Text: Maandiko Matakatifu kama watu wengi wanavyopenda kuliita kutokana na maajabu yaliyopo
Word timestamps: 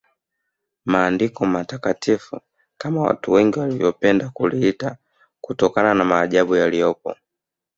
Maandiko 0.85 1.45
Matakatifu 1.45 2.41
kama 2.77 3.01
watu 3.01 3.31
wengi 3.31 3.59
wanavyopenda 3.59 4.29
kuliita 4.29 4.97
kutokana 5.41 5.93
na 5.93 6.05
maajabu 6.05 6.55
yaliyopo 6.55 7.15